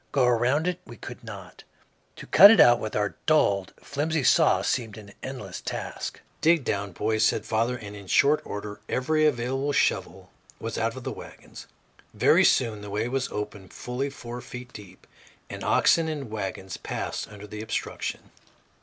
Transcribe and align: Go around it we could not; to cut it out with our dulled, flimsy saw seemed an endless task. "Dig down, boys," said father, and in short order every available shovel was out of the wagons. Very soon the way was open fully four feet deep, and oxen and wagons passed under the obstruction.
Go 0.11 0.25
around 0.25 0.65
it 0.65 0.79
we 0.83 0.97
could 0.97 1.23
not; 1.23 1.63
to 2.15 2.25
cut 2.25 2.49
it 2.49 2.59
out 2.59 2.79
with 2.79 2.95
our 2.95 3.17
dulled, 3.27 3.71
flimsy 3.83 4.23
saw 4.23 4.63
seemed 4.63 4.97
an 4.97 5.13
endless 5.21 5.61
task. 5.61 6.21
"Dig 6.41 6.63
down, 6.63 6.91
boys," 6.91 7.23
said 7.23 7.45
father, 7.45 7.77
and 7.77 7.95
in 7.95 8.07
short 8.07 8.41
order 8.43 8.79
every 8.89 9.27
available 9.27 9.71
shovel 9.73 10.31
was 10.59 10.75
out 10.75 10.95
of 10.97 11.03
the 11.03 11.11
wagons. 11.11 11.67
Very 12.15 12.43
soon 12.43 12.81
the 12.81 12.89
way 12.89 13.07
was 13.09 13.29
open 13.29 13.69
fully 13.69 14.09
four 14.09 14.41
feet 14.41 14.73
deep, 14.73 15.05
and 15.51 15.63
oxen 15.63 16.07
and 16.07 16.31
wagons 16.31 16.77
passed 16.77 17.27
under 17.27 17.45
the 17.45 17.61
obstruction. 17.61 18.31